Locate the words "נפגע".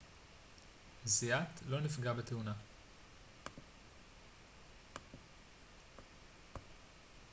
1.81-2.13